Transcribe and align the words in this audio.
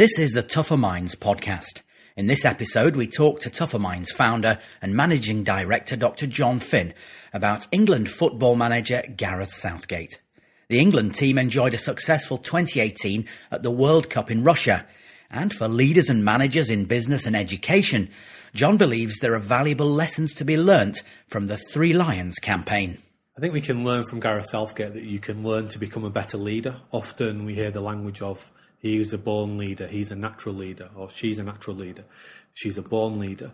This 0.00 0.18
is 0.18 0.32
the 0.32 0.42
Tougher 0.42 0.78
Minds 0.78 1.14
podcast. 1.14 1.82
In 2.16 2.26
this 2.26 2.46
episode, 2.46 2.96
we 2.96 3.06
talk 3.06 3.40
to 3.40 3.50
Tougher 3.50 3.78
Minds 3.78 4.10
founder 4.10 4.58
and 4.80 4.96
managing 4.96 5.44
director 5.44 5.94
Dr. 5.94 6.26
Jon 6.26 6.58
Finn 6.58 6.94
about 7.34 7.68
England 7.70 8.08
football 8.08 8.56
manager 8.56 9.02
Gareth 9.14 9.52
Southgate. 9.52 10.18
The 10.70 10.78
England 10.78 11.16
team 11.16 11.36
enjoyed 11.36 11.74
a 11.74 11.76
successful 11.76 12.38
2018 12.38 13.26
at 13.50 13.62
the 13.62 13.70
World 13.70 14.08
Cup 14.08 14.30
in 14.30 14.42
Russia. 14.42 14.86
And 15.30 15.52
for 15.52 15.68
leaders 15.68 16.08
and 16.08 16.24
managers 16.24 16.70
in 16.70 16.86
business 16.86 17.26
and 17.26 17.36
education, 17.36 18.08
Jon 18.54 18.78
believes 18.78 19.18
there 19.18 19.34
are 19.34 19.38
valuable 19.38 19.90
lessons 19.90 20.32
to 20.36 20.46
be 20.46 20.56
learnt 20.56 21.02
from 21.28 21.46
the 21.46 21.58
Three 21.58 21.92
Lions 21.92 22.36
campaign. 22.36 22.96
I 23.36 23.40
think 23.42 23.52
we 23.52 23.60
can 23.60 23.84
learn 23.84 24.06
from 24.06 24.20
Gareth 24.20 24.48
Southgate 24.48 24.94
that 24.94 25.04
you 25.04 25.18
can 25.18 25.42
learn 25.42 25.68
to 25.68 25.78
become 25.78 26.04
a 26.04 26.10
better 26.10 26.38
leader. 26.38 26.76
Often 26.90 27.44
we 27.44 27.54
hear 27.54 27.70
the 27.70 27.82
language 27.82 28.22
of 28.22 28.50
he 28.80 29.00
a 29.12 29.18
born 29.18 29.58
leader, 29.58 29.86
he's 29.86 30.10
a 30.10 30.16
natural 30.16 30.54
leader, 30.54 30.90
or 30.96 31.10
she's 31.10 31.38
a 31.38 31.44
natural 31.44 31.76
leader, 31.76 32.04
she's 32.54 32.78
a 32.78 32.82
born 32.82 33.18
leader. 33.18 33.52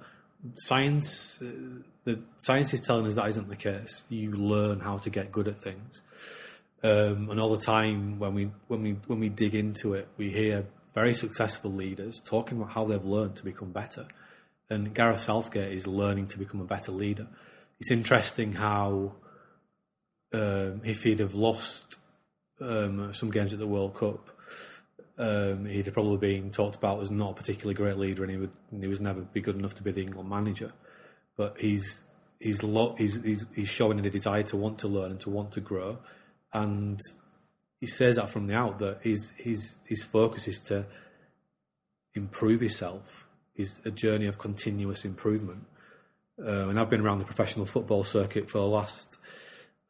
Science, 0.54 1.42
uh, 1.42 1.82
the 2.04 2.20
science 2.38 2.72
is 2.72 2.80
telling 2.80 3.06
us 3.06 3.14
that 3.16 3.28
isn't 3.28 3.48
the 3.48 3.56
case. 3.56 4.04
You 4.08 4.30
learn 4.32 4.80
how 4.80 4.98
to 4.98 5.10
get 5.10 5.32
good 5.32 5.48
at 5.48 5.60
things, 5.60 6.02
um, 6.82 7.30
and 7.30 7.40
all 7.40 7.50
the 7.50 7.62
time 7.62 8.18
when 8.18 8.34
we 8.34 8.50
when 8.68 8.82
we 8.82 8.92
when 9.06 9.18
we 9.18 9.28
dig 9.28 9.54
into 9.54 9.94
it, 9.94 10.08
we 10.16 10.30
hear 10.30 10.66
very 10.94 11.12
successful 11.12 11.72
leaders 11.72 12.20
talking 12.24 12.58
about 12.58 12.72
how 12.72 12.84
they've 12.84 13.04
learned 13.04 13.36
to 13.36 13.44
become 13.44 13.72
better. 13.72 14.06
And 14.70 14.94
Gareth 14.94 15.20
Southgate 15.20 15.72
is 15.72 15.86
learning 15.86 16.28
to 16.28 16.38
become 16.38 16.60
a 16.60 16.64
better 16.64 16.90
leader. 16.90 17.26
It's 17.78 17.90
interesting 17.90 18.52
how 18.52 19.12
um, 20.32 20.80
if 20.84 21.02
he'd 21.02 21.20
have 21.20 21.34
lost 21.34 21.96
um, 22.60 23.12
some 23.12 23.30
games 23.30 23.52
at 23.52 23.58
the 23.58 23.66
World 23.66 23.94
Cup, 23.94 24.30
um, 25.18 25.64
he'd 25.64 25.92
probably 25.92 26.18
been 26.18 26.50
talked 26.50 26.76
about 26.76 27.00
as 27.00 27.10
not 27.10 27.30
a 27.30 27.34
particularly 27.34 27.74
great 27.74 27.96
leader, 27.96 28.22
and 28.22 28.30
he 28.30 28.36
would 28.36 28.52
he 28.80 28.86
was 28.86 29.00
never 29.00 29.22
be 29.22 29.40
good 29.40 29.56
enough 29.56 29.74
to 29.76 29.82
be 29.82 29.92
the 29.92 30.02
England 30.02 30.28
manager. 30.28 30.72
But 31.36 31.56
he's 31.58 32.04
he's 32.40 32.62
lo- 32.62 32.94
he's, 32.98 33.22
he's 33.22 33.46
he's 33.54 33.68
showing 33.68 34.04
a 34.04 34.10
desire 34.10 34.42
to 34.44 34.56
want 34.56 34.78
to 34.80 34.88
learn 34.88 35.12
and 35.12 35.20
to 35.20 35.30
want 35.30 35.52
to 35.52 35.60
grow, 35.60 35.98
and 36.52 37.00
he 37.80 37.86
says 37.86 38.16
that 38.16 38.30
from 38.30 38.46
the 38.46 38.54
out 38.54 38.78
that 38.80 38.98
his 39.02 39.32
his 39.38 39.78
his 39.86 40.04
focus 40.04 40.48
is 40.48 40.60
to 40.60 40.86
improve 42.14 42.60
himself. 42.60 43.26
Is 43.54 43.80
a 43.86 43.90
journey 43.90 44.26
of 44.26 44.36
continuous 44.36 45.06
improvement. 45.06 45.64
Uh, 46.38 46.68
and 46.68 46.78
I've 46.78 46.90
been 46.90 47.00
around 47.00 47.20
the 47.20 47.24
professional 47.24 47.64
football 47.64 48.04
circuit 48.04 48.50
for 48.50 48.58
the 48.58 48.66
last 48.66 49.16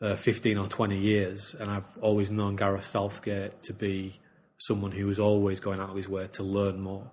uh, 0.00 0.14
15 0.14 0.56
or 0.56 0.68
20 0.68 0.96
years, 0.96 1.52
and 1.58 1.68
I've 1.68 1.98
always 2.00 2.30
known 2.30 2.54
Gareth 2.54 2.86
Southgate 2.86 3.60
to 3.64 3.72
be 3.72 4.20
someone 4.58 4.92
who 4.92 5.06
was 5.06 5.18
always 5.18 5.60
going 5.60 5.80
out 5.80 5.90
of 5.90 5.96
his 5.96 6.08
way 6.08 6.28
to 6.32 6.42
learn 6.42 6.80
more. 6.80 7.10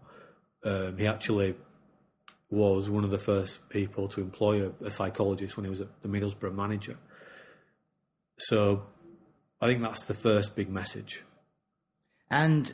Um, 0.64 0.98
he 0.98 1.08
actually 1.08 1.56
was 2.50 2.90
one 2.90 3.04
of 3.04 3.10
the 3.10 3.20
first 3.20 3.68
people 3.70 4.08
to 4.08 4.22
employ 4.22 4.68
a, 4.68 4.86
a, 4.86 4.92
psychologist 4.92 5.58
when 5.58 5.64
he 5.64 5.70
was 5.70 5.80
the 5.80 6.08
Middlesbrough 6.08 6.54
manager. 6.54 6.98
So 8.38 8.84
I 9.60 9.68
think 9.68 9.82
that's 9.82 10.06
the 10.06 10.14
first 10.14 10.56
big 10.56 10.70
message. 10.70 11.24
And 12.30 12.74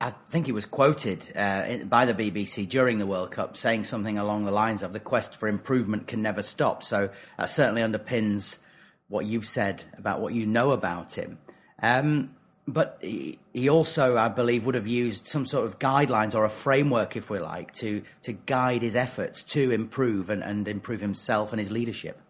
I 0.00 0.10
think 0.10 0.48
it 0.48 0.52
was 0.52 0.66
quoted 0.66 1.32
uh, 1.36 1.78
by 1.84 2.04
the 2.04 2.14
BBC 2.14 2.68
during 2.68 2.98
the 2.98 3.06
World 3.06 3.30
Cup 3.30 3.56
saying 3.56 3.84
something 3.84 4.18
along 4.18 4.44
the 4.44 4.50
lines 4.50 4.82
of 4.82 4.92
the 4.92 5.00
quest 5.00 5.36
for 5.36 5.48
improvement 5.48 6.06
can 6.06 6.22
never 6.22 6.42
stop. 6.42 6.82
So 6.82 7.10
that 7.38 7.48
certainly 7.48 7.82
underpins 7.82 8.58
what 9.08 9.24
you've 9.26 9.46
said 9.46 9.84
about 9.96 10.20
what 10.20 10.34
you 10.34 10.46
know 10.46 10.72
about 10.72 11.14
him. 11.14 11.38
Um, 11.82 12.34
but 12.68 12.98
he 13.00 13.68
also, 13.68 14.18
I 14.18 14.28
believe, 14.28 14.66
would 14.66 14.74
have 14.74 14.88
used 14.88 15.26
some 15.26 15.46
sort 15.46 15.66
of 15.66 15.78
guidelines 15.78 16.34
or 16.34 16.44
a 16.44 16.50
framework, 16.50 17.16
if 17.16 17.30
we 17.30 17.38
like, 17.38 17.72
to 17.74 18.02
to 18.22 18.32
guide 18.32 18.82
his 18.82 18.96
efforts 18.96 19.42
to 19.44 19.70
improve 19.70 20.28
and, 20.28 20.42
and 20.42 20.66
improve 20.66 21.00
himself 21.00 21.52
and 21.52 21.60
his 21.60 21.70
leadership. 21.70 22.20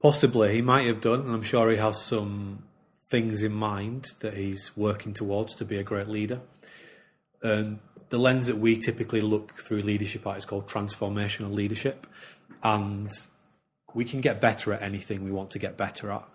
Possibly, 0.00 0.54
he 0.54 0.62
might 0.62 0.86
have 0.86 1.00
done, 1.00 1.20
and 1.20 1.34
I'm 1.34 1.42
sure 1.42 1.70
he 1.70 1.76
has 1.78 2.00
some 2.00 2.64
things 3.10 3.42
in 3.42 3.52
mind 3.52 4.06
that 4.20 4.34
he's 4.34 4.76
working 4.76 5.12
towards 5.12 5.54
to 5.56 5.64
be 5.64 5.78
a 5.78 5.82
great 5.82 6.08
leader. 6.08 6.40
Um, 7.42 7.80
the 8.10 8.18
lens 8.18 8.46
that 8.46 8.58
we 8.58 8.76
typically 8.76 9.20
look 9.20 9.52
through 9.54 9.82
leadership 9.82 10.26
at 10.26 10.36
is 10.36 10.44
called 10.44 10.68
transformational 10.68 11.52
leadership, 11.52 12.06
and 12.62 13.10
we 13.94 14.04
can 14.04 14.20
get 14.20 14.40
better 14.40 14.72
at 14.72 14.82
anything 14.82 15.24
we 15.24 15.32
want 15.32 15.50
to 15.50 15.58
get 15.58 15.76
better 15.76 16.12
at. 16.12 16.28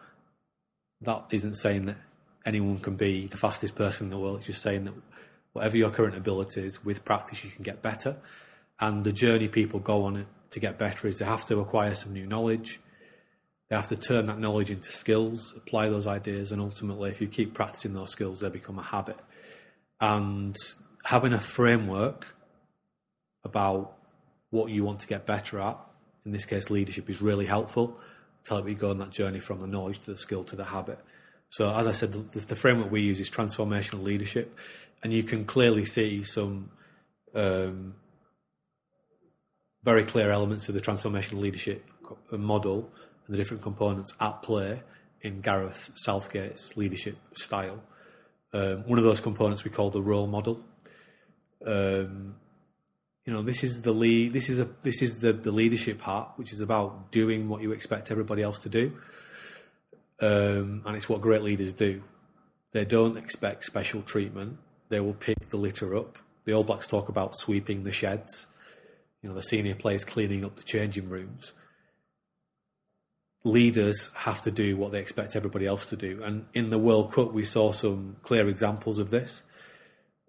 That 1.02 1.26
isn't 1.32 1.56
saying 1.56 1.86
that 1.86 1.98
anyone 2.46 2.80
can 2.80 2.96
be 2.96 3.28
the 3.28 3.38
fastest 3.38 3.76
person 3.76 4.08
in 4.08 4.12
the 4.12 4.18
world. 4.18 4.38
It's 4.40 4.48
just 4.48 4.62
saying 4.62 4.86
that 4.86 4.94
whatever 5.54 5.78
your 5.78 5.90
current 5.90 6.16
abilities, 6.16 6.84
with 6.84 7.04
practice, 7.04 7.44
you 7.44 7.50
can 7.50 7.64
get 7.64 7.82
better. 7.82 8.18
And 8.80 9.04
the 9.04 9.12
journey 9.12 9.48
people 9.48 9.80
go 9.80 10.04
on 10.06 10.28
to 10.52 10.60
get 10.60 10.78
better 10.78 11.08
is 11.08 11.18
they 11.18 11.26
have 11.26 11.46
to 11.48 11.60
acquire 11.60 11.96
some 11.96 12.14
new 12.14 12.26
knowledge. 12.26 12.80
They 13.70 13.76
have 13.76 13.90
to 13.90 13.98
turn 13.98 14.28
that 14.28 14.40
knowledge 14.40 14.70
into 14.70 14.92
skills, 14.92 15.54
apply 15.58 15.90
those 15.90 16.08
ideas, 16.08 16.52
and 16.52 16.62
ultimately, 16.62 17.10
if 17.10 17.20
you 17.20 17.28
keep 17.28 17.54
practicing 17.54 17.94
those 17.94 18.12
skills, 18.12 18.40
they 18.40 18.50
become 18.50 18.80
a 18.80 18.84
habit. 18.84 19.18
And 20.00 20.56
having 21.04 21.34
a 21.34 21.40
framework 21.40 22.36
about 23.44 23.94
what 24.52 24.72
you 24.72 24.84
want 24.84 25.00
to 25.02 25.08
get 25.08 25.26
better 25.26 25.60
at, 25.60 25.78
in 26.26 26.32
this 26.32 26.46
case, 26.46 26.70
leadership, 26.70 27.10
is 27.10 27.22
really 27.22 27.46
helpful 27.46 27.98
to 28.46 28.54
help 28.54 28.70
you 28.70 28.76
go 28.76 28.92
on 28.92 29.00
that 29.00 29.10
journey 29.10 29.40
from 29.40 29.60
the 29.60 29.68
knowledge 29.68 30.00
to 30.00 30.12
the 30.12 30.18
skill 30.18 30.44
to 30.46 30.56
the 30.56 30.66
habit. 30.66 31.00
So, 31.50 31.74
as 31.74 31.88
I 31.88 31.92
said, 31.92 32.14
the, 32.14 32.40
the, 32.40 32.56
framework 32.56 32.92
we 32.92 33.02
use 33.02 33.20
is 33.20 33.30
transformational 33.30 34.04
leadership, 34.04 34.58
and 35.02 35.14
you 35.14 35.24
can 35.24 35.46
clearly 35.46 35.86
see 35.86 36.24
some 36.24 36.72
um, 37.34 37.96
very 39.84 40.04
clear 40.04 40.32
elements 40.32 40.68
of 40.68 40.76
the 40.76 40.82
transformational 40.82 41.40
leadership 41.40 41.86
model 42.32 42.92
and 43.26 43.34
the 43.34 43.38
different 43.38 43.64
components 43.64 44.14
at 44.20 44.42
play 44.42 44.82
in 45.22 45.42
Gareth 45.42 45.92
Southgate's 45.96 46.76
leadership 46.76 47.18
style. 47.36 47.82
Um, 48.54 48.84
one 48.86 48.98
of 49.00 49.06
those 49.06 49.22
components 49.22 49.64
we 49.64 49.72
call 49.72 49.90
the 49.90 50.02
role 50.02 50.28
model. 50.28 50.62
Um, 51.66 52.36
you 53.26 53.34
know, 53.34 53.42
this 53.42 53.64
is 53.64 53.82
the 53.82 53.92
lead. 53.92 54.34
This 54.34 54.50
is 54.50 54.60
a 54.60 54.70
this 54.82 55.02
is 55.02 55.20
the 55.20 55.34
the 55.34 55.52
leadership 55.52 56.00
part, 56.00 56.30
which 56.36 56.54
is 56.54 56.60
about 56.60 57.12
doing 57.12 57.50
what 57.50 57.62
you 57.62 57.72
expect 57.72 58.12
everybody 58.12 58.42
else 58.42 58.60
to 58.60 58.70
do 58.70 58.98
um, 60.20 60.82
and 60.86 60.96
it's 60.96 61.08
what 61.08 61.22
great 61.22 61.44
leaders 61.44 61.74
do. 61.74 62.04
They 62.72 62.86
don't 62.86 63.18
expect 63.18 63.66
special 63.66 64.02
treatment. 64.02 64.58
They 64.90 65.00
will 65.00 65.14
pick 65.14 65.50
the 65.50 65.58
litter 65.58 65.96
up. 65.96 66.18
The 66.46 66.54
All 66.54 66.64
Blacks 66.64 66.88
talk 66.88 67.10
about 67.10 67.38
sweeping 67.38 67.84
the 67.84 67.92
sheds. 67.92 68.48
You 69.22 69.30
know, 69.30 69.36
the 69.36 69.44
senior 69.44 69.76
players 69.76 70.04
cleaning 70.04 70.46
up 70.46 70.56
the 70.56 70.64
changing 70.64 71.10
rooms. 71.10 71.54
Leaders 73.44 74.12
have 74.16 74.42
to 74.42 74.52
do 74.52 74.76
what 74.76 74.92
they 74.92 75.00
expect 75.00 75.36
everybody 75.36 75.66
else 75.66 75.86
to 75.88 75.96
do. 75.96 76.22
And 76.24 76.46
in 76.54 76.70
the 76.70 76.78
World 76.78 77.14
Cup, 77.14 77.32
we 77.32 77.46
saw 77.46 77.72
some 77.72 78.18
clear 78.24 78.48
examples 78.48 79.00
of 79.00 79.10
this. 79.10 79.44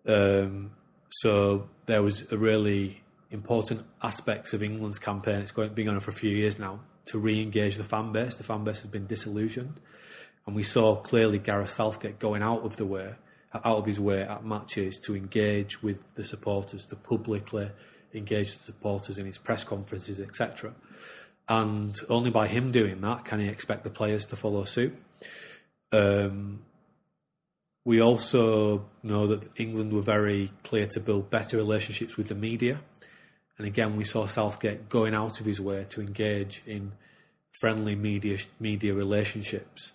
Um, 0.07 0.73
so 1.11 1.69
there 1.87 2.03
was 2.03 2.31
a 2.31 2.37
really 2.37 3.03
important 3.31 3.85
aspects 4.03 4.53
of 4.53 4.63
England's 4.63 4.99
campaign. 4.99 5.41
It's 5.41 5.51
going, 5.51 5.73
been 5.75 5.87
going 5.87 5.97
on 5.97 6.01
for 6.01 6.11
a 6.11 6.15
few 6.15 6.31
years 6.31 6.59
now 6.59 6.81
to 7.09 7.19
re-engage 7.19 7.77
the 7.77 7.85
fan 7.85 8.13
base. 8.13 8.37
The 8.37 8.45
fan 8.45 8.65
base 8.65 8.81
has 8.81 8.91
been 8.91 9.07
disillusioned, 9.07 9.81
and 10.47 10.55
we 10.55 10.63
saw 10.63 10.97
clearly 10.97 11.39
Gareth 11.39 11.71
Southgate 11.71 12.19
going 12.19 12.43
out 12.43 12.63
of 12.63 12.77
the 12.77 12.87
way, 12.87 13.15
out 13.55 13.79
of 13.79 13.87
his 13.87 13.99
way 13.99 14.23
at 14.23 14.45
matches 14.45 14.99
to 15.01 15.17
engage 15.17 15.83
with 15.83 16.03
the 16.15 16.25
supporters, 16.25 16.87
to 16.87 16.97
publicly 16.97 17.71
engage 18.15 18.55
the 18.55 18.65
supporters 18.65 19.19
in 19.19 19.27
his 19.27 19.39
press 19.39 19.65
conferences, 19.65 20.21
etc. 20.21 20.75
And 21.49 21.97
only 22.09 22.31
by 22.31 22.47
him 22.47 22.71
doing 22.71 23.01
that 23.01 23.25
can 23.25 23.41
he 23.41 23.49
expect 23.49 23.85
the 23.85 23.91
players 23.91 24.27
to 24.27 24.37
follow 24.37 24.65
suit. 24.65 24.95
Um, 25.93 26.61
we 27.85 28.03
also 28.03 28.85
know 29.03 29.27
that 29.29 29.49
England 29.57 29.95
were 29.95 30.03
very 30.03 30.53
clear 30.63 30.87
to 30.89 31.01
build 31.01 31.31
better 31.31 31.57
relationships 31.57 32.19
with 32.19 32.29
the 32.29 32.35
media 32.35 32.81
and 33.59 33.67
again, 33.67 33.97
we 33.97 34.05
saw 34.05 34.27
Southgate 34.27 34.89
going 34.89 35.15
out 35.15 35.41
of 35.41 35.47
his 35.47 35.61
way 35.61 35.85
to 35.91 36.01
engage 36.01 36.63
in 36.65 36.93
friendly 37.53 37.95
media 37.95 38.39
media 38.61 38.95
relationships. 38.95 39.93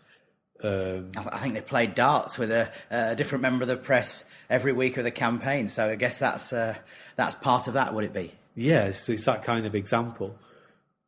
Um, 0.62 1.12
I 1.18 1.40
think 1.40 1.56
they 1.56 1.62
played 1.62 1.94
darts 1.94 2.38
with 2.38 2.50
a, 2.50 2.72
a, 2.90 3.16
different 3.16 3.42
member 3.42 3.64
of 3.64 3.68
the 3.68 3.76
press 3.76 4.24
every 4.50 4.72
week 4.72 4.96
of 4.96 5.04
the 5.04 5.12
campaign. 5.12 5.68
So 5.68 5.90
I 5.90 5.96
guess 5.96 6.20
that's 6.20 6.54
uh, 6.54 6.76
that's 7.16 7.36
part 7.36 7.68
of 7.68 7.74
that, 7.74 7.94
would 7.94 8.06
it 8.06 8.14
be? 8.14 8.32
Yes, 8.56 9.10
it's 9.10 9.26
that 9.26 9.44
kind 9.44 9.66
of 9.66 9.76
example. 9.76 10.38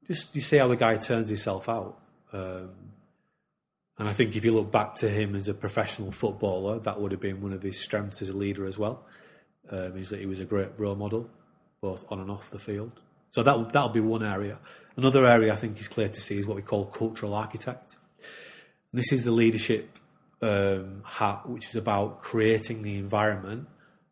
Just 0.08 0.36
you 0.36 0.42
see 0.42 0.58
how 0.58 0.68
the 0.68 0.76
guy 0.76 0.98
turns 0.98 1.30
himself 1.30 1.70
out. 1.70 1.98
Um, 2.34 2.72
and 3.98 4.10
I 4.10 4.14
think 4.14 4.36
if 4.36 4.44
you 4.44 4.54
look 4.54 4.72
back 4.72 4.96
to 4.96 5.10
him 5.10 5.36
as 5.36 5.48
a 5.48 5.54
professional 5.54 6.12
footballer, 6.12 6.80
that 6.80 7.00
would 7.00 7.12
have 7.12 7.22
been 7.22 7.42
one 7.42 7.54
of 7.54 7.62
his 7.62 7.80
strengths 7.80 8.22
as 8.22 8.30
a 8.30 8.36
leader 8.36 8.66
as 8.66 8.78
well. 8.78 9.06
Um, 9.70 9.96
is 9.98 10.10
that 10.10 10.20
he 10.20 10.26
was 10.26 10.40
a 10.40 10.46
great 10.46 10.70
role 10.78 10.96
model 10.96 11.30
both 11.82 12.04
on 12.12 12.20
and 12.20 12.32
off 12.32 12.50
the 12.50 12.60
field. 12.60 13.00
So 13.36 13.44
that 13.44 13.74
that'll 13.74 13.90
be 13.90 14.00
one 14.00 14.24
area. 14.24 14.60
Another 14.96 15.26
area 15.26 15.52
I 15.52 15.58
think 15.58 15.78
is 15.78 15.90
clear 15.90 16.08
to 16.08 16.22
see 16.22 16.40
is 16.40 16.48
what 16.48 16.56
we 16.56 16.62
call 16.62 16.86
cultural 16.86 17.34
architect. 17.34 17.98
This 18.94 19.12
is 19.12 19.26
the 19.26 19.32
leadership 19.32 20.00
um, 20.42 21.02
hat, 21.04 21.50
which 21.50 21.66
is 21.66 21.76
about 21.76 22.22
creating 22.22 22.82
the 22.82 22.98
environment 22.98 23.68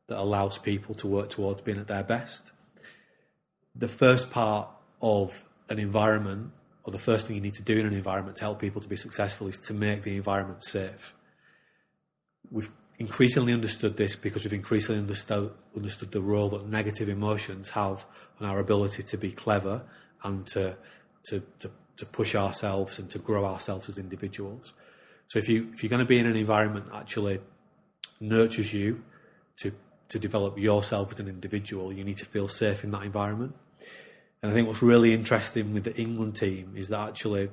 that 0.08 0.20
allows 0.20 0.58
people 0.58 0.94
to 0.96 1.08
work 1.08 1.30
towards 1.30 1.62
being 1.62 1.80
at 1.80 1.88
their 1.88 2.04
best. 2.04 2.52
The 3.74 3.88
first 3.88 4.30
part 4.30 4.68
of 5.02 5.46
an 5.70 5.80
environment, 5.80 6.52
or 6.84 6.92
the 6.92 7.00
first 7.00 7.26
thing 7.26 7.38
you 7.38 7.42
need 7.42 7.54
to 7.54 7.64
do 7.64 7.80
in 7.80 7.86
an 7.86 7.94
environment 7.94 8.36
to 8.40 8.44
help 8.44 8.60
people 8.60 8.82
to 8.82 8.90
be 8.90 8.98
successful, 8.98 9.48
is 9.48 9.58
to 9.68 9.74
make 9.74 10.04
the 10.04 10.18
environment 10.18 10.66
safe. 10.66 11.14
We've 12.52 12.72
increasingly 13.00 13.54
understood 13.54 13.98
this 13.98 14.16
because 14.16 14.44
we've 14.44 14.54
increasingly 14.54 15.00
understood, 15.00 15.52
understood 15.76 16.12
the 16.12 16.22
role 16.22 16.50
that 16.50 16.68
negative 16.68 17.10
emotions 17.10 17.72
have 17.72 18.06
on 18.40 18.48
our 18.48 18.60
ability 18.60 19.04
to 19.04 19.18
be 19.18 19.32
clever 19.32 19.82
and 20.24 20.46
to, 20.48 20.76
to, 21.26 21.44
to, 21.60 21.72
to 21.98 22.06
push 22.06 22.36
ourselves 22.36 23.00
and 23.00 23.10
to 23.10 23.20
grow 23.20 23.46
ourselves 23.46 23.90
as 23.90 23.98
individuals. 23.98 24.74
So 25.28 25.40
if 25.40 25.50
you 25.50 25.70
if 25.74 25.82
you're 25.82 25.90
going 25.90 26.00
to 26.00 26.06
be 26.06 26.20
in 26.20 26.28
an 26.28 26.36
environment 26.36 26.88
that 26.88 26.96
actually 26.96 27.40
nurtures 28.20 28.74
you 28.74 29.04
to 29.58 29.72
to 30.10 30.20
develop 30.20 30.60
yourself 30.60 31.12
as 31.14 31.20
an 31.20 31.28
individual, 31.28 31.92
you 31.92 32.04
need 32.04 32.18
to 32.18 32.26
feel 32.26 32.48
safe 32.48 32.84
in 32.84 32.92
that 32.92 33.04
environment. 33.04 33.56
And 34.42 34.52
I 34.52 34.54
think 34.54 34.68
what's 34.68 34.84
really 34.84 35.14
interesting 35.14 35.74
with 35.74 35.86
the 35.86 35.96
England 35.96 36.36
team 36.36 36.74
is 36.76 36.90
that 36.90 37.10
actually 37.10 37.50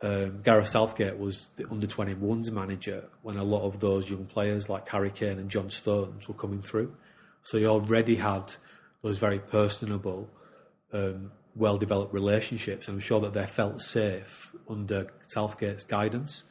um, 0.00 0.42
Gareth 0.42 0.68
Southgate 0.68 1.18
was 1.18 1.50
the 1.56 1.68
under 1.70 1.86
21s 1.86 2.50
manager 2.50 3.08
when 3.22 3.36
a 3.36 3.44
lot 3.44 3.62
of 3.62 3.80
those 3.80 4.10
young 4.10 4.26
players 4.26 4.68
like 4.68 4.88
Harry 4.88 5.10
Kane 5.10 5.38
and 5.38 5.50
John 5.50 5.70
Stones 5.70 6.28
were 6.28 6.34
coming 6.34 6.60
through. 6.60 6.94
So 7.44 7.58
he 7.58 7.66
already 7.66 8.16
had 8.16 8.54
those 9.02 9.18
very 9.18 9.38
personable, 9.38 10.30
um, 10.92 11.32
well 11.54 11.78
developed 11.78 12.12
relationships, 12.12 12.88
and 12.88 12.96
I'm 12.96 13.00
sure 13.00 13.20
that 13.20 13.32
they 13.32 13.46
felt 13.46 13.80
safe 13.80 14.52
under 14.68 15.08
Southgate's 15.28 15.84
guidance. 15.84 16.44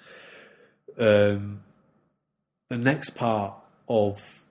Um, 0.97 1.63
the 2.69 2.77
next 2.77 3.11
part 3.11 3.55
of 3.87 4.45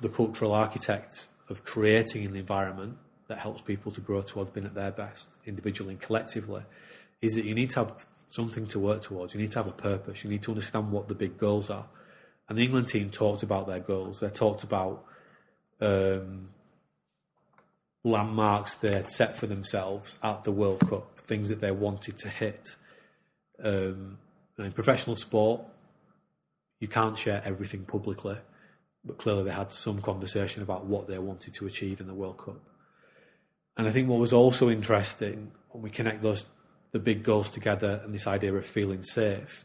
the 0.00 0.08
cultural 0.08 0.52
architect 0.52 1.28
of 1.48 1.64
creating 1.64 2.26
an 2.26 2.36
environment 2.36 2.96
that 3.34 3.40
helps 3.40 3.62
people 3.62 3.90
to 3.90 4.00
grow 4.00 4.22
towards 4.22 4.50
being 4.50 4.64
at 4.64 4.74
their 4.74 4.92
best, 4.92 5.38
individually 5.44 5.94
and 5.94 6.00
collectively, 6.00 6.62
is 7.20 7.34
that 7.34 7.44
you 7.44 7.54
need 7.54 7.70
to 7.70 7.80
have 7.80 8.06
something 8.30 8.64
to 8.68 8.78
work 8.78 9.02
towards. 9.02 9.34
You 9.34 9.40
need 9.40 9.50
to 9.52 9.58
have 9.58 9.66
a 9.66 9.72
purpose. 9.72 10.22
You 10.22 10.30
need 10.30 10.42
to 10.42 10.52
understand 10.52 10.92
what 10.92 11.08
the 11.08 11.16
big 11.16 11.36
goals 11.36 11.68
are. 11.68 11.86
And 12.48 12.56
the 12.56 12.62
England 12.62 12.88
team 12.88 13.10
talked 13.10 13.42
about 13.42 13.66
their 13.66 13.80
goals. 13.80 14.20
They 14.20 14.28
talked 14.28 14.62
about 14.62 15.04
um, 15.80 16.50
landmarks 18.04 18.76
they 18.76 18.92
had 18.92 19.08
set 19.08 19.36
for 19.36 19.46
themselves 19.46 20.16
at 20.22 20.44
the 20.44 20.52
World 20.52 20.88
Cup, 20.88 21.18
things 21.18 21.48
that 21.48 21.60
they 21.60 21.72
wanted 21.72 22.16
to 22.18 22.28
hit. 22.28 22.76
Um, 23.62 24.18
in 24.58 24.70
professional 24.70 25.16
sport, 25.16 25.62
you 26.78 26.86
can't 26.86 27.18
share 27.18 27.42
everything 27.44 27.84
publicly, 27.84 28.36
but 29.04 29.18
clearly 29.18 29.42
they 29.44 29.50
had 29.50 29.72
some 29.72 30.00
conversation 30.00 30.62
about 30.62 30.84
what 30.84 31.08
they 31.08 31.18
wanted 31.18 31.54
to 31.54 31.66
achieve 31.66 32.00
in 32.00 32.06
the 32.06 32.14
World 32.14 32.38
Cup. 32.38 32.60
And 33.76 33.88
I 33.88 33.90
think 33.90 34.08
what 34.08 34.20
was 34.20 34.32
also 34.32 34.70
interesting 34.70 35.52
when 35.70 35.82
we 35.82 35.90
connect 35.90 36.22
those 36.22 36.46
the 36.92 37.00
big 37.00 37.24
goals 37.24 37.50
together 37.50 38.00
and 38.04 38.14
this 38.14 38.28
idea 38.28 38.54
of 38.54 38.64
feeling 38.64 39.02
safe 39.02 39.64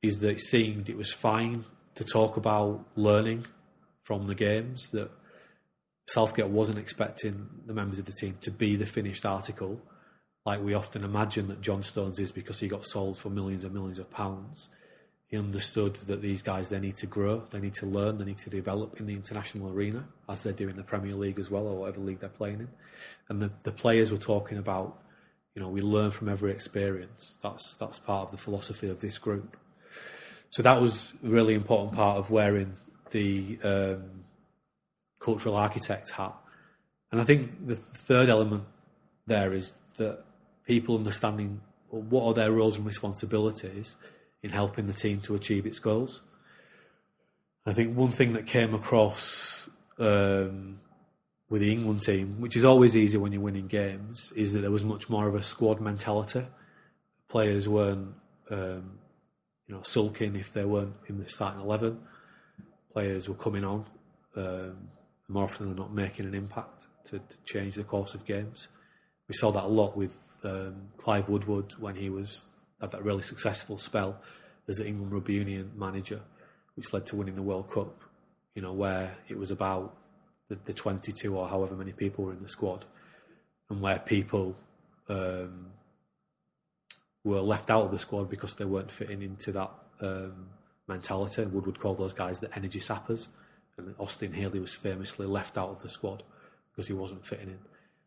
is 0.00 0.20
that 0.20 0.30
it 0.30 0.40
seemed 0.40 0.88
it 0.88 0.96
was 0.96 1.12
fine 1.12 1.64
to 1.94 2.02
talk 2.02 2.38
about 2.38 2.82
learning 2.96 3.44
from 4.04 4.26
the 4.26 4.34
games 4.34 4.88
that 4.90 5.10
Southgate 6.08 6.48
wasn't 6.48 6.78
expecting 6.78 7.48
the 7.66 7.74
members 7.74 7.98
of 7.98 8.06
the 8.06 8.12
team 8.12 8.38
to 8.40 8.50
be 8.50 8.74
the 8.74 8.86
finished 8.86 9.26
article 9.26 9.82
like 10.46 10.62
we 10.62 10.72
often 10.72 11.04
imagine 11.04 11.48
that 11.48 11.60
John 11.60 11.82
Stones 11.82 12.20
is 12.20 12.32
because 12.32 12.60
he 12.60 12.68
got 12.68 12.86
sold 12.86 13.18
for 13.18 13.28
millions 13.28 13.64
and 13.64 13.74
millions 13.74 13.98
of 13.98 14.10
pounds. 14.10 14.68
He 15.28 15.36
understood 15.36 15.96
that 16.06 16.22
these 16.22 16.42
guys 16.42 16.68
they 16.68 16.78
need 16.78 16.96
to 16.98 17.06
grow, 17.06 17.40
they 17.50 17.58
need 17.58 17.74
to 17.74 17.86
learn, 17.86 18.16
they 18.16 18.24
need 18.24 18.38
to 18.38 18.50
develop 18.50 19.00
in 19.00 19.06
the 19.06 19.14
international 19.14 19.70
arena 19.70 20.04
as 20.28 20.44
they 20.44 20.52
do 20.52 20.68
in 20.68 20.76
the 20.76 20.84
Premier 20.84 21.14
League 21.14 21.40
as 21.40 21.50
well 21.50 21.66
or 21.66 21.80
whatever 21.80 22.00
league 22.00 22.20
they're 22.20 22.28
playing 22.28 22.60
in. 22.60 22.68
And 23.28 23.42
the, 23.42 23.50
the 23.64 23.72
players 23.72 24.12
were 24.12 24.18
talking 24.18 24.56
about, 24.56 25.02
you 25.54 25.60
know, 25.62 25.68
we 25.68 25.80
learn 25.80 26.12
from 26.12 26.28
every 26.28 26.52
experience. 26.52 27.38
That's 27.42 27.74
that's 27.74 27.98
part 27.98 28.26
of 28.26 28.30
the 28.30 28.36
philosophy 28.36 28.88
of 28.88 29.00
this 29.00 29.18
group. 29.18 29.56
So 30.50 30.62
that 30.62 30.80
was 30.80 31.14
a 31.24 31.28
really 31.28 31.54
important 31.54 31.96
part 31.96 32.18
of 32.18 32.30
wearing 32.30 32.74
the 33.10 33.58
um, 33.64 34.24
cultural 35.18 35.56
architect 35.56 36.10
hat. 36.10 36.34
And 37.10 37.20
I 37.20 37.24
think 37.24 37.66
the 37.66 37.76
third 37.76 38.28
element 38.28 38.64
there 39.26 39.52
is 39.52 39.76
that 39.96 40.24
people 40.66 40.96
understanding 40.96 41.60
what 41.88 42.24
are 42.24 42.34
their 42.34 42.52
roles 42.52 42.76
and 42.76 42.86
responsibilities 42.86 43.96
in 44.46 44.52
helping 44.52 44.86
the 44.86 44.92
team 45.04 45.20
to 45.20 45.34
achieve 45.34 45.66
its 45.66 45.80
goals. 45.80 46.22
I 47.66 47.72
think 47.72 47.96
one 47.96 48.12
thing 48.18 48.32
that 48.34 48.46
came 48.46 48.74
across 48.74 49.68
um, 49.98 50.80
with 51.50 51.60
the 51.60 51.72
England 51.72 52.02
team, 52.02 52.40
which 52.40 52.56
is 52.56 52.64
always 52.64 52.96
easy 52.96 53.18
when 53.18 53.32
you're 53.32 53.42
winning 53.42 53.66
games, 53.66 54.32
is 54.36 54.52
that 54.52 54.60
there 54.60 54.70
was 54.70 54.84
much 54.84 55.10
more 55.10 55.26
of 55.26 55.34
a 55.34 55.42
squad 55.42 55.80
mentality. 55.80 56.46
Players 57.28 57.68
weren't, 57.68 58.14
um, 58.50 58.98
you 59.66 59.74
know, 59.74 59.82
sulking 59.82 60.36
if 60.36 60.52
they 60.52 60.64
weren't 60.64 60.94
in 61.08 61.18
the 61.18 61.28
starting 61.28 61.60
eleven. 61.60 61.98
Players 62.92 63.28
were 63.28 63.34
coming 63.34 63.64
on 63.64 63.84
um, 64.36 64.88
more 65.28 65.44
often 65.44 65.66
than 65.66 65.76
not, 65.76 65.92
making 65.92 66.24
an 66.24 66.34
impact 66.34 66.86
to, 67.08 67.18
to 67.18 67.36
change 67.44 67.74
the 67.74 67.84
course 67.84 68.14
of 68.14 68.24
games. 68.24 68.68
We 69.28 69.34
saw 69.34 69.50
that 69.50 69.64
a 69.64 69.72
lot 69.82 69.96
with 69.96 70.16
um, 70.44 70.90
Clive 70.98 71.28
Woodward 71.28 71.74
when 71.80 71.96
he 71.96 72.10
was 72.10 72.44
had 72.80 72.92
that 72.92 73.04
really 73.04 73.22
successful 73.22 73.78
spell 73.78 74.20
as 74.68 74.76
the 74.76 74.86
England 74.86 75.12
Rugby 75.12 75.34
Union 75.34 75.72
manager, 75.76 76.20
which 76.74 76.92
led 76.92 77.06
to 77.06 77.16
winning 77.16 77.34
the 77.34 77.42
World 77.42 77.70
Cup. 77.70 78.02
You 78.54 78.62
know, 78.62 78.72
where 78.72 79.16
it 79.28 79.38
was 79.38 79.50
about 79.50 79.96
the, 80.48 80.58
the 80.64 80.72
22 80.72 81.36
or 81.36 81.48
however 81.48 81.74
many 81.74 81.92
people 81.92 82.24
were 82.24 82.32
in 82.32 82.42
the 82.42 82.48
squad, 82.48 82.84
and 83.68 83.80
where 83.80 83.98
people 83.98 84.56
um, 85.08 85.66
were 87.24 87.40
left 87.40 87.70
out 87.70 87.82
of 87.82 87.90
the 87.90 87.98
squad 87.98 88.30
because 88.30 88.54
they 88.54 88.64
weren't 88.64 88.90
fitting 88.90 89.22
into 89.22 89.52
that 89.52 89.70
um, 90.00 90.48
mentality. 90.88 91.44
Woodward 91.44 91.78
called 91.78 91.98
those 91.98 92.14
guys 92.14 92.40
the 92.40 92.54
energy 92.56 92.80
sappers, 92.80 93.28
and 93.76 93.94
Austin 93.98 94.32
Healey 94.32 94.60
was 94.60 94.74
famously 94.74 95.26
left 95.26 95.58
out 95.58 95.70
of 95.70 95.82
the 95.82 95.88
squad 95.88 96.22
because 96.70 96.88
he 96.88 96.94
wasn't 96.94 97.26
fitting 97.26 97.48
in. 97.48 97.58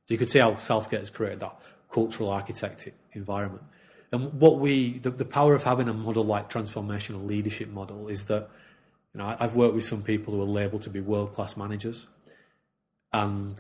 So 0.06 0.14
you 0.14 0.18
could 0.18 0.30
see 0.30 0.40
how 0.40 0.58
Southgate 0.58 1.02
has 1.02 1.10
created 1.10 1.42
that 1.42 1.60
cultural 1.92 2.30
architect 2.30 2.88
environment. 3.14 3.64
And 4.12 4.34
what 4.40 4.60
we, 4.60 5.00
the, 5.00 5.12
the 5.12 5.26
power 5.26 5.54
of 5.54 5.64
having 5.64 5.88
a 5.88 5.94
model 5.94 6.24
like 6.24 6.50
transformational 6.50 7.26
leadership 7.26 7.70
model 7.70 8.08
is 8.08 8.26
that, 8.26 8.50
you 9.14 9.20
know, 9.20 9.36
I've 9.40 9.56
worked 9.56 9.76
with 9.76 9.86
some 9.86 10.02
people 10.02 10.34
who 10.34 10.42
are 10.42 10.46
labelled 10.46 10.84
to 10.84 10.90
be 10.90 11.00
world 11.00 11.34
class 11.34 11.56
managers, 11.56 12.08
and 13.14 13.58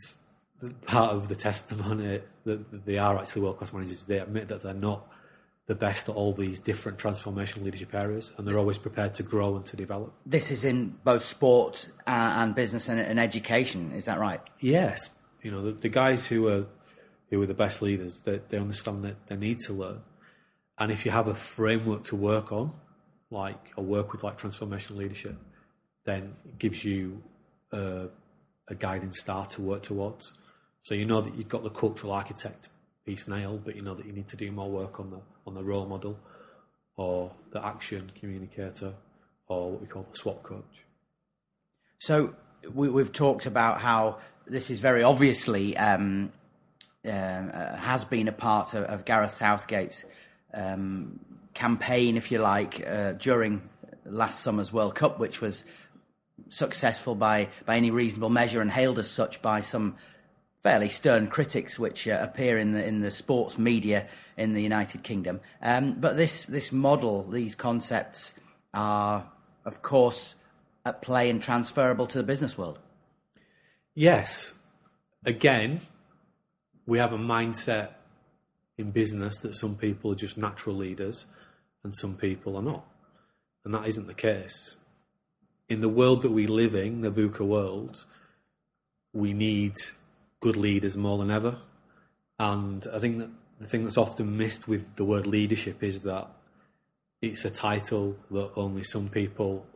part 0.85 1.11
of 1.11 1.27
the 1.27 1.35
testimony 1.35 2.21
that 2.43 2.85
they 2.85 2.97
are 2.97 3.17
actually 3.17 3.43
world 3.43 3.57
class 3.57 3.73
managers, 3.73 4.03
they 4.05 4.19
admit 4.19 4.47
that 4.47 4.63
they're 4.63 4.73
not 4.73 5.07
the 5.67 5.75
best 5.75 6.09
at 6.09 6.15
all 6.15 6.33
these 6.33 6.59
different 6.59 6.97
transformational 6.97 7.63
leadership 7.63 7.93
areas, 7.93 8.31
and 8.37 8.47
they're 8.47 8.57
always 8.57 8.79
prepared 8.79 9.13
to 9.13 9.21
grow 9.21 9.55
and 9.55 9.65
to 9.67 9.77
develop. 9.77 10.11
This 10.25 10.49
is 10.49 10.65
in 10.65 10.97
both 11.03 11.23
sport 11.23 11.89
and, 12.07 12.41
and 12.41 12.55
business 12.55 12.89
and, 12.89 12.99
and, 12.99 13.19
education. 13.19 13.91
Is 13.91 14.05
that 14.05 14.17
right? 14.17 14.41
Yes. 14.59 15.11
You 15.43 15.51
know, 15.51 15.61
the, 15.61 15.73
the 15.73 15.89
guys 15.89 16.25
who 16.25 16.47
are 16.47 16.65
who 17.29 17.39
are 17.39 17.45
the 17.45 17.53
best 17.53 17.83
leaders, 17.83 18.19
they, 18.25 18.41
they 18.49 18.57
understand 18.57 19.03
that 19.03 19.27
they 19.27 19.35
need 19.35 19.59
to 19.59 19.73
learn. 19.73 20.01
And 20.79 20.91
if 20.91 21.05
you 21.05 21.11
have 21.11 21.27
a 21.27 21.35
framework 21.35 22.05
to 22.05 22.15
work 22.15 22.51
on, 22.51 22.71
like 23.29 23.73
or 23.75 23.83
work 23.83 24.11
with 24.11 24.23
like 24.23 24.39
transformational 24.39 24.97
leadership, 24.97 25.35
then 26.05 26.33
it 26.45 26.57
gives 26.57 26.83
you 26.83 27.21
a, 27.71 28.07
a 28.67 28.75
guiding 28.75 29.11
star 29.11 29.45
to 29.47 29.61
work 29.61 29.83
towards. 29.83 30.33
So 30.83 30.95
you 30.95 31.05
know 31.05 31.21
that 31.21 31.35
you've 31.35 31.49
got 31.49 31.63
the 31.63 31.69
cultural 31.69 32.13
architect 32.13 32.69
piece 33.05 33.27
nailed, 33.27 33.65
but 33.65 33.75
you 33.75 33.81
know 33.81 33.93
that 33.93 34.05
you 34.05 34.13
need 34.13 34.27
to 34.29 34.37
do 34.37 34.51
more 34.51 34.69
work 34.69 34.99
on 34.99 35.09
the 35.09 35.19
on 35.45 35.53
the 35.53 35.63
role 35.63 35.85
model 35.85 36.17
or 36.95 37.31
the 37.51 37.65
action 37.65 38.11
communicator 38.19 38.93
or 39.47 39.71
what 39.71 39.81
we 39.81 39.87
call 39.87 40.07
the 40.11 40.17
SWAT 40.17 40.43
coach. 40.43 40.85
So 41.99 42.35
we, 42.73 42.87
have 43.01 43.11
talked 43.11 43.45
about 43.45 43.81
how 43.81 44.19
this 44.45 44.69
is 44.69 44.79
very 44.79 45.03
obviously 45.03 45.75
um, 45.77 46.31
uh, 47.05 47.75
has 47.77 48.03
been 48.03 48.27
a 48.27 48.31
part 48.31 48.73
of, 48.73 48.83
of 48.83 49.05
Gareth 49.05 49.31
Southgate's 49.31 50.05
um, 50.53 51.19
campaign, 51.53 52.17
if 52.17 52.31
you 52.31 52.39
like, 52.39 52.85
uh, 52.87 53.13
during 53.13 53.61
last 54.05 54.41
summer's 54.41 54.73
World 54.73 54.95
Cup, 54.95 55.19
which 55.19 55.41
was 55.41 55.65
successful 56.49 57.15
by, 57.15 57.49
by 57.65 57.77
any 57.77 57.91
reasonable 57.91 58.29
measure 58.29 58.61
and 58.61 58.71
hailed 58.71 58.99
as 58.99 59.09
such 59.09 59.41
by 59.41 59.61
some 59.61 59.95
fairly 60.61 60.89
stern 60.89 61.27
critics 61.27 61.79
which 61.79 62.07
uh, 62.07 62.17
appear 62.21 62.57
in 62.57 62.73
the 62.73 62.85
in 62.85 62.99
the 62.99 63.11
sports 63.11 63.57
media 63.57 64.07
in 64.37 64.53
the 64.53 64.61
United 64.61 65.03
Kingdom. 65.03 65.39
Um, 65.61 65.93
but 65.93 66.17
this 66.17 66.45
this 66.45 66.71
model, 66.71 67.23
these 67.29 67.55
concepts, 67.55 68.33
are 68.73 69.25
of 69.65 69.81
course 69.81 70.35
at 70.85 71.01
play 71.01 71.29
and 71.29 71.41
transferable 71.41 72.07
to 72.07 72.17
the 72.17 72.23
business 72.23 72.57
world. 72.57 72.79
Yes. 73.95 74.53
Again, 75.25 75.81
we 76.85 76.97
have 76.97 77.11
a 77.11 77.17
mindset 77.17 77.89
in 78.79 78.91
business 78.91 79.37
that 79.39 79.53
some 79.53 79.75
people 79.75 80.11
are 80.11 80.15
just 80.15 80.37
natural 80.37 80.75
leaders 80.75 81.27
and 81.83 81.95
some 81.95 82.15
people 82.15 82.55
are 82.55 82.63
not. 82.63 82.85
And 83.63 83.73
that 83.73 83.87
isn't 83.87 84.07
the 84.07 84.13
case. 84.13 84.77
in 85.69 85.81
the 85.81 85.89
world 85.89 86.23
that 86.23 86.31
we 86.31 86.47
live 86.47 86.73
in, 86.73 87.01
the 87.01 87.11
VUCA 87.11 87.45
world, 87.45 88.05
we 89.13 89.33
need 89.33 89.75
good 90.39 90.57
leaders 90.57 90.97
more 90.97 91.19
than 91.19 91.29
ever. 91.29 91.57
And 92.39 92.85
I 92.91 92.99
think 92.99 93.19
that 93.19 93.29
the 93.59 93.67
thing 93.67 93.83
that's 93.83 93.97
often 93.97 94.35
missed 94.35 94.67
with 94.67 94.95
the 94.95 95.05
word 95.05 95.27
leadership 95.27 95.83
is 95.83 96.01
that 96.01 96.27
it's 97.21 97.45
a 97.45 97.51
title 97.51 98.17
that 98.31 98.51
only 98.55 98.83
some 98.83 99.09
people 99.09 99.67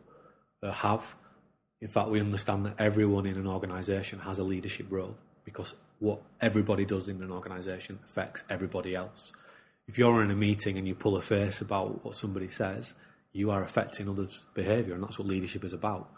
uh, 0.64 0.72
have. 0.72 1.16
In 1.82 1.90
fact, 1.90 2.10
we 2.10 2.20
understand 2.20 2.66
that 2.66 2.76
everyone 2.80 3.26
in 3.26 3.38
an 3.38 3.46
organisation 3.46 4.20
has 4.20 4.40
a 4.40 4.44
leadership 4.44 4.88
role 4.90 5.16
because 5.46 5.76
what 6.00 6.22
everybody 6.42 6.86
does 6.86 7.08
in 7.08 7.22
an 7.22 7.32
organisation 7.32 8.00
affects 8.10 8.44
everybody 8.50 8.96
else. 8.96 9.32
If 9.88 9.98
you're 9.98 10.24
in 10.24 10.32
a 10.32 10.36
meeting 10.36 10.78
and 10.78 10.88
you 10.88 10.96
pull 10.96 11.16
a 11.16 11.22
face 11.22 11.62
about 11.62 12.04
what 12.04 12.16
somebody 12.16 12.48
says, 12.48 12.96
you 13.34 13.52
are 13.52 13.64
affecting 13.64 14.08
others' 14.08 14.46
behaviour, 14.54 14.94
and 14.94 15.04
that's 15.04 15.18
what 15.18 15.28
leadership 15.28 15.64
is 15.64 15.74
about. 15.74 16.10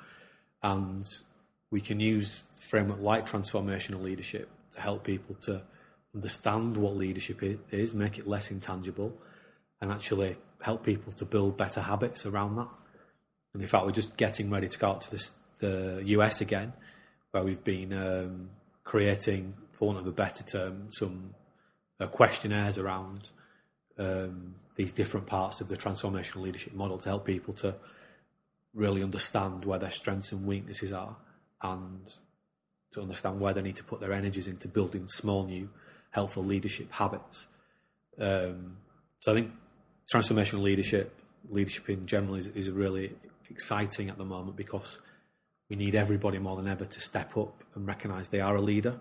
And 0.62 1.06
we 1.72 1.82
can 1.82 2.00
use 2.00 2.44
framework 2.60 3.00
like 3.00 3.28
transformational 3.28 4.02
leadership 4.02 4.50
to 4.74 4.82
help 4.82 5.04
people 5.04 5.36
to 5.44 5.62
understand 6.14 6.78
what 6.78 6.96
leadership 6.96 7.42
is, 7.72 7.94
make 7.94 8.18
it 8.18 8.28
less 8.28 8.52
intangible, 8.52 9.14
and 9.82 9.92
actually 9.92 10.38
help 10.62 10.84
people 10.84 11.14
to 11.14 11.26
build 11.26 11.58
better 11.58 11.82
habits 11.82 12.26
around 12.26 12.56
that. 12.56 12.70
And 13.54 13.62
in 13.62 13.68
fact, 13.68 13.86
we're 13.86 13.92
just 13.92 14.18
getting 14.18 14.50
ready 14.50 14.68
to 14.68 14.78
go 14.78 14.90
out 14.90 15.02
to 15.02 15.32
the 15.60 16.02
US 16.06 16.42
again, 16.42 16.74
where 17.32 17.44
we've 17.44 17.64
been 17.64 17.94
um, 17.94 18.50
creating, 18.86 19.56
for 19.74 19.88
want 19.88 20.00
of 20.00 20.08
a 20.08 20.12
better 20.12 20.44
term, 20.44 20.88
some 20.92 21.34
uh, 22.00 22.08
questionnaires 22.08 22.78
around 22.78 23.30
um, 23.98 24.56
these 24.76 24.94
different 24.94 25.26
parts 25.28 25.60
of 25.60 25.68
the 25.68 25.76
transformational 25.76 26.42
leadership 26.42 26.74
model 26.74 26.98
to 26.98 27.10
help 27.10 27.26
people 27.26 27.54
to 27.56 27.76
really 28.74 29.04
understand 29.04 29.66
where 29.66 29.80
their 29.80 29.92
strengths 29.92 30.32
and 30.32 30.46
weaknesses 30.46 30.92
are 30.92 31.16
and 31.62 32.14
to 32.94 33.02
understand 33.02 33.40
where 33.40 33.54
they 33.54 33.62
need 33.62 33.76
to 33.76 33.84
put 33.84 34.00
their 34.00 34.14
energies 34.14 34.48
into 34.48 34.68
building 34.68 35.08
small 35.08 35.46
new 35.46 35.70
helpful 36.12 36.44
leadership 36.44 36.92
habits. 36.92 37.48
Um, 38.20 38.78
so 39.20 39.32
I 39.32 39.36
think 39.36 39.52
transformational 40.14 40.62
leadership, 40.62 41.14
leadership 41.50 41.90
in 41.90 42.06
general, 42.06 42.36
is, 42.36 42.48
is 42.48 42.70
really 42.70 43.14
exciting 43.50 44.10
at 44.10 44.18
the 44.18 44.26
moment 44.26 44.56
because 44.56 45.00
we 45.70 45.76
need 45.76 45.96
everybody 45.96 46.38
more 46.38 46.56
than 46.56 46.68
ever 46.68 46.86
to 46.86 47.00
step 47.00 47.36
up 47.38 47.64
and 47.74 47.88
recognise 47.88 48.30
they 48.30 48.42
are 48.42 48.56
a 48.56 48.62
leader 48.62 49.00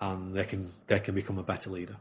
and 0.00 0.34
they 0.34 0.44
can 0.44 0.70
they 0.86 1.00
can 1.00 1.14
become 1.14 1.38
a 1.38 1.42
better 1.42 1.70
leader. 1.70 1.96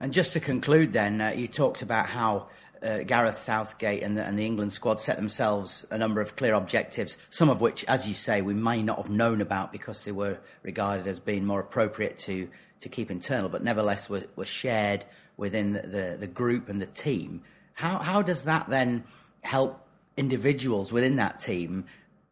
And 0.00 0.12
just 0.12 0.32
to 0.32 0.40
conclude, 0.40 0.92
then 0.92 1.20
uh, 1.20 1.30
you 1.36 1.46
talked 1.46 1.82
about 1.82 2.06
how 2.06 2.48
uh, 2.82 3.02
Gareth 3.02 3.36
Southgate 3.36 4.02
and 4.02 4.16
the, 4.16 4.24
and 4.24 4.38
the, 4.38 4.46
England 4.46 4.72
squad 4.72 4.98
set 4.98 5.16
themselves 5.16 5.86
a 5.90 5.98
number 5.98 6.22
of 6.22 6.36
clear 6.36 6.54
objectives, 6.54 7.18
some 7.28 7.50
of 7.50 7.60
which, 7.60 7.84
as 7.84 8.08
you 8.08 8.14
say, 8.14 8.40
we 8.40 8.54
may 8.54 8.82
not 8.82 8.96
have 8.96 9.10
known 9.10 9.42
about 9.42 9.72
because 9.72 10.04
they 10.04 10.12
were 10.12 10.38
regarded 10.62 11.06
as 11.06 11.20
being 11.20 11.44
more 11.44 11.60
appropriate 11.60 12.16
to, 12.16 12.48
to 12.80 12.88
keep 12.88 13.10
internal, 13.10 13.50
but 13.50 13.62
nevertheless 13.62 14.08
were, 14.08 14.24
were 14.36 14.46
shared 14.46 15.04
within 15.36 15.74
the, 15.74 15.82
the, 15.82 16.16
the 16.20 16.26
group 16.26 16.70
and 16.70 16.80
the 16.80 16.86
team. 16.86 17.42
How, 17.74 17.98
how 17.98 18.22
does 18.22 18.44
that 18.44 18.70
then 18.70 19.04
help 19.42 19.86
individuals 20.16 20.92
within 20.92 21.16
that 21.16 21.40
team 21.40 21.84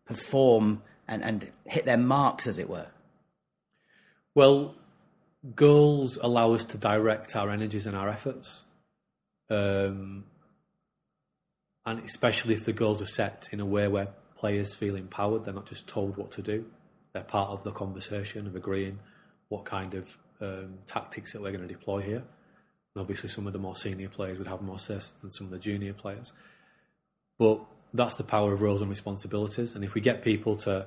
perform 0.09 0.83
and, 1.07 1.23
and 1.23 1.53
hit 1.67 1.85
their 1.85 1.97
marks, 1.97 2.47
as 2.49 2.59
it 2.59 2.69
were? 2.69 2.88
Well, 4.35 4.75
goals 5.55 6.19
allow 6.21 6.53
us 6.55 6.65
to 6.65 6.79
direct 6.79 7.37
our 7.37 7.50
energies 7.50 7.87
and 7.87 7.97
our 7.97 8.09
efforts. 8.09 8.62
Um, 9.50 10.25
and 11.87 12.00
especially 12.00 12.55
if 12.55 12.65
the 12.65 12.73
goals 12.73 13.00
are 13.00 13.07
set 13.07 13.49
in 13.53 13.61
a 13.61 13.67
way 13.67 13.88
where 13.88 14.09
players 14.37 14.75
feel 14.75 14.97
empowered, 14.97 15.45
they're 15.45 15.55
not 15.55 15.67
just 15.67 15.87
told 15.87 16.17
what 16.17 16.31
to 16.33 16.43
do. 16.43 16.67
They're 17.12 17.23
part 17.23 17.50
of 17.50 17.65
the 17.65 17.73
conversation 17.73 18.47
of 18.47 18.55
agreeing 18.55 18.99
what 19.49 19.65
kind 19.65 19.95
of 19.95 20.17
um, 20.41 20.79
tactics 20.87 21.33
that 21.33 21.43
we're 21.43 21.53
going 21.53 21.67
to 21.67 21.73
deploy 21.73 22.00
here. 22.03 22.23
And 22.95 23.00
obviously, 23.00 23.29
some 23.29 23.47
of 23.47 23.53
the 23.53 23.59
more 23.59 23.77
senior 23.77 24.09
players 24.09 24.38
would 24.38 24.47
have 24.47 24.62
more 24.62 24.79
say 24.79 25.00
than 25.21 25.31
some 25.31 25.47
of 25.47 25.50
the 25.50 25.59
junior 25.59 25.95
players. 25.95 26.33
But 27.38 27.61
that's 27.95 28.16
the 28.16 28.25
power 28.25 28.52
of 28.52 28.61
roles 28.61 28.80
and 28.80 28.90
responsibilities. 28.90 29.75
And 29.75 29.85
if 29.85 29.95
we 29.95 30.00
get 30.00 30.23
people 30.23 30.57
to 30.57 30.87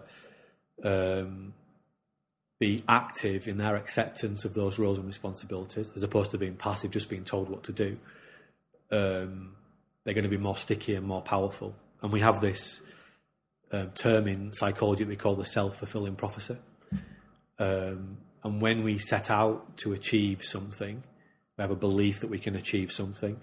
um, 0.83 1.53
be 2.59 2.83
active 2.87 3.47
in 3.47 3.57
their 3.57 3.75
acceptance 3.75 4.45
of 4.45 4.53
those 4.53 4.77
roles 4.77 4.97
and 4.97 5.07
responsibilities, 5.07 5.93
as 5.95 6.03
opposed 6.03 6.31
to 6.31 6.37
being 6.37 6.55
passive, 6.55 6.91
just 6.91 7.09
being 7.09 7.23
told 7.23 7.49
what 7.49 7.63
to 7.63 7.71
do, 7.71 7.97
um, 8.91 9.55
they're 10.03 10.13
going 10.13 10.23
to 10.23 10.29
be 10.29 10.37
more 10.37 10.57
sticky 10.57 10.95
and 10.95 11.05
more 11.05 11.21
powerful. 11.21 11.75
And 12.01 12.11
we 12.11 12.19
have 12.21 12.41
this 12.41 12.81
um, 13.71 13.91
term 13.91 14.27
in 14.27 14.53
psychology 14.53 15.03
that 15.03 15.09
we 15.09 15.15
call 15.15 15.35
the 15.35 15.45
self 15.45 15.77
fulfilling 15.77 16.15
prophecy. 16.15 16.57
Um, 17.59 18.17
and 18.43 18.61
when 18.61 18.83
we 18.83 18.97
set 18.97 19.29
out 19.29 19.77
to 19.77 19.93
achieve 19.93 20.43
something, 20.43 21.03
we 21.57 21.61
have 21.61 21.71
a 21.71 21.75
belief 21.75 22.19
that 22.21 22.29
we 22.29 22.39
can 22.39 22.55
achieve 22.55 22.91
something. 22.91 23.39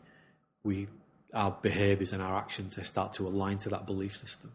We, 0.65 0.89
our 1.35 1.51
behaviours 1.63 2.13
and 2.13 2.23
our 2.23 2.37
actions 2.37 2.77
they 2.77 2.83
start 2.83 3.13
to 3.15 3.27
align 3.27 3.59
to 3.59 3.69
that 3.69 3.87
belief 3.87 4.17
system. 4.17 4.53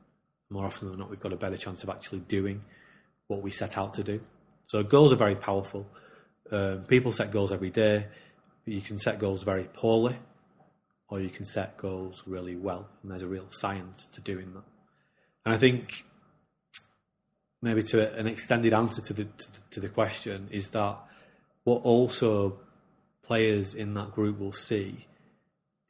More 0.49 0.65
often 0.65 0.89
than 0.89 0.99
not, 0.99 1.09
we've 1.09 1.19
got 1.19 1.33
a 1.33 1.37
better 1.37 1.57
chance 1.57 1.83
of 1.83 1.89
actually 1.89 2.19
doing 2.19 2.61
what 3.27 3.41
we 3.41 3.51
set 3.51 3.77
out 3.77 3.93
to 3.95 4.03
do. 4.03 4.21
So 4.67 4.83
goals 4.83 5.13
are 5.13 5.17
very 5.17 5.35
powerful. 5.35 5.87
Um, 6.51 6.83
people 6.83 7.11
set 7.11 7.31
goals 7.31 7.51
every 7.51 7.69
day. 7.69 8.07
You 8.65 8.81
can 8.81 8.97
set 8.97 9.19
goals 9.19 9.43
very 9.43 9.65
poorly, 9.65 10.17
or 11.09 11.19
you 11.19 11.29
can 11.29 11.45
set 11.45 11.77
goals 11.77 12.23
really 12.25 12.55
well. 12.55 12.87
And 13.01 13.11
there's 13.11 13.23
a 13.23 13.27
real 13.27 13.47
science 13.49 14.05
to 14.13 14.21
doing 14.21 14.53
that. 14.53 14.63
And 15.45 15.53
I 15.53 15.57
think 15.57 16.05
maybe 17.61 17.83
to 17.83 18.15
an 18.17 18.27
extended 18.27 18.73
answer 18.73 19.01
to 19.01 19.13
the 19.13 19.23
to, 19.25 19.69
to 19.71 19.79
the 19.79 19.89
question 19.89 20.47
is 20.51 20.69
that 20.69 20.97
what 21.63 21.81
also 21.83 22.59
players 23.25 23.73
in 23.73 23.93
that 23.93 24.11
group 24.11 24.39
will 24.39 24.53
see 24.53 25.07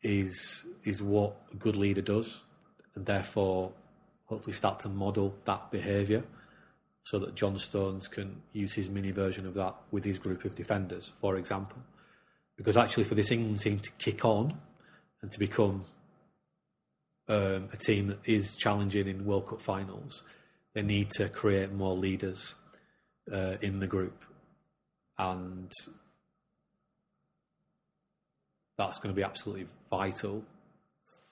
is 0.03 0.67
is 0.83 1.01
what 1.01 1.35
a 1.51 1.55
good 1.55 1.75
leader 1.75 2.01
does, 2.01 2.41
and 2.95 3.05
therefore 3.05 3.71
hopefully 4.25 4.53
start 4.53 4.79
to 4.81 4.89
model 4.89 5.35
that 5.45 5.71
behaviour, 5.71 6.23
so 7.03 7.19
that 7.19 7.35
John 7.35 7.57
Stones 7.57 8.07
can 8.07 8.41
use 8.51 8.73
his 8.73 8.89
mini 8.89 9.11
version 9.11 9.45
of 9.45 9.53
that 9.55 9.75
with 9.91 10.03
his 10.03 10.17
group 10.17 10.45
of 10.45 10.55
defenders, 10.55 11.11
for 11.19 11.37
example. 11.37 11.77
Because 12.57 12.77
actually, 12.77 13.05
for 13.05 13.15
this 13.15 13.31
England 13.31 13.61
team 13.61 13.79
to 13.79 13.91
kick 13.97 14.23
on 14.25 14.57
and 15.21 15.31
to 15.31 15.39
become 15.39 15.85
um, 17.27 17.69
a 17.71 17.77
team 17.77 18.07
that 18.07 18.19
is 18.25 18.55
challenging 18.55 19.07
in 19.07 19.25
World 19.25 19.47
Cup 19.47 19.61
finals, 19.61 20.21
they 20.73 20.81
need 20.81 21.09
to 21.11 21.29
create 21.29 21.71
more 21.71 21.95
leaders 21.95 22.55
uh, 23.31 23.55
in 23.61 23.79
the 23.79 23.87
group, 23.87 24.23
and 25.17 25.71
that's 28.77 28.99
going 28.99 29.13
to 29.13 29.15
be 29.15 29.23
absolutely 29.23 29.67
vital 29.89 30.43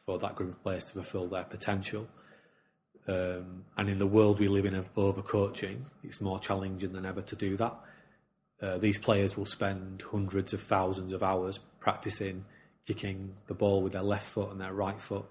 for 0.05 0.17
that 0.19 0.35
group 0.35 0.51
of 0.51 0.63
players 0.63 0.83
to 0.85 0.93
fulfil 0.93 1.27
their 1.27 1.43
potential. 1.43 2.07
Um, 3.07 3.65
and 3.77 3.89
in 3.89 3.97
the 3.97 4.07
world 4.07 4.39
we 4.39 4.47
live 4.47 4.65
in 4.65 4.75
of 4.75 4.93
overcoaching, 4.95 5.85
it's 6.03 6.21
more 6.21 6.39
challenging 6.39 6.93
than 6.93 7.05
ever 7.05 7.21
to 7.21 7.35
do 7.35 7.57
that. 7.57 7.75
Uh, 8.61 8.77
these 8.77 8.99
players 8.99 9.35
will 9.35 9.45
spend 9.45 10.03
hundreds 10.11 10.53
of 10.53 10.61
thousands 10.61 11.13
of 11.13 11.23
hours 11.23 11.59
practicing 11.79 12.45
kicking 12.85 13.35
the 13.47 13.53
ball 13.53 13.81
with 13.81 13.93
their 13.93 14.03
left 14.03 14.27
foot 14.27 14.51
and 14.51 14.61
their 14.61 14.73
right 14.73 14.99
foot 14.99 15.25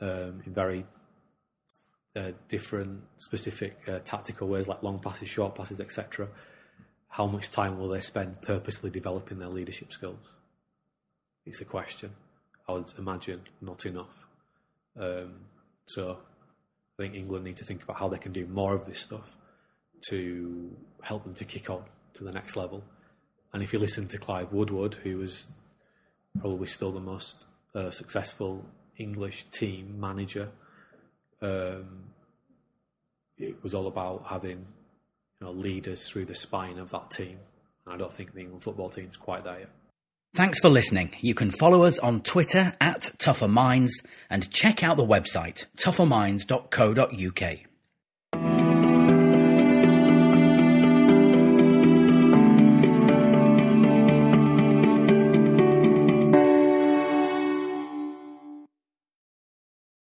um, 0.00 0.40
in 0.44 0.52
very 0.52 0.84
uh, 2.16 2.32
different, 2.48 3.02
specific 3.18 3.78
uh, 3.86 3.98
tactical 4.00 4.48
ways 4.48 4.66
like 4.66 4.82
long 4.82 4.98
passes, 4.98 5.28
short 5.28 5.54
passes, 5.54 5.80
etc. 5.80 6.28
How 7.08 7.26
much 7.26 7.50
time 7.50 7.78
will 7.78 7.88
they 7.88 8.00
spend 8.00 8.40
purposely 8.42 8.90
developing 8.90 9.38
their 9.38 9.48
leadership 9.48 9.92
skills? 9.92 10.36
It's 11.46 11.60
a 11.60 11.64
question. 11.64 12.10
I 12.68 12.72
would 12.72 12.92
imagine 12.98 13.42
not 13.60 13.86
enough. 13.86 14.26
Um, 14.98 15.34
so 15.86 16.18
I 16.98 17.02
think 17.02 17.14
England 17.14 17.44
need 17.44 17.56
to 17.56 17.64
think 17.64 17.84
about 17.84 17.98
how 17.98 18.08
they 18.08 18.18
can 18.18 18.32
do 18.32 18.46
more 18.46 18.74
of 18.74 18.84
this 18.84 19.00
stuff 19.00 19.36
to 20.08 20.76
help 21.02 21.22
them 21.22 21.34
to 21.34 21.44
kick 21.44 21.70
on 21.70 21.84
to 22.14 22.24
the 22.24 22.32
next 22.32 22.56
level. 22.56 22.82
And 23.52 23.62
if 23.62 23.72
you 23.72 23.78
listen 23.78 24.08
to 24.08 24.18
Clive 24.18 24.52
Woodward, 24.52 24.94
who 24.94 25.18
was 25.18 25.50
probably 26.40 26.66
still 26.66 26.90
the 26.90 27.00
most 27.00 27.46
uh, 27.74 27.92
successful 27.92 28.66
English 28.96 29.44
team 29.44 30.00
manager, 30.00 30.50
um, 31.40 32.10
it 33.38 33.62
was 33.62 33.72
all 33.72 33.86
about 33.86 34.26
having 34.28 34.66
you 35.40 35.46
know, 35.46 35.52
leaders 35.52 36.08
through 36.08 36.24
the 36.24 36.34
spine 36.34 36.78
of 36.78 36.90
that 36.90 37.10
team. 37.10 37.38
And 37.84 37.94
I 37.94 37.96
don't 37.96 38.12
think 38.12 38.34
the 38.34 38.40
England 38.40 38.64
football 38.64 38.90
team 38.90 39.08
is 39.10 39.16
quite 39.16 39.44
there 39.44 39.60
yet. 39.60 39.70
Thanks 40.36 40.58
for 40.58 40.68
listening. 40.68 41.14
You 41.22 41.32
can 41.32 41.50
follow 41.50 41.84
us 41.84 41.98
on 41.98 42.20
Twitter 42.20 42.70
at 42.78 43.10
Tougher 43.16 43.48
Minds 43.48 44.02
and 44.28 44.50
check 44.50 44.84
out 44.84 44.98
the 44.98 45.02
website 45.02 45.64
tougherminds.co.uk. 45.78 47.65